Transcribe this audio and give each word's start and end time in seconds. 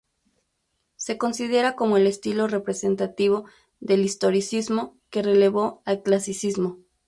Se 0.95 1.19
considera 1.19 1.75
como 1.75 1.95
el 1.97 2.07
estilo 2.07 2.47
representativo 2.47 3.45
del 3.79 4.03
Historicismo, 4.03 4.97
que 5.11 5.21
relevó 5.21 5.83
al 5.85 6.01
Clasicismo. 6.01 6.79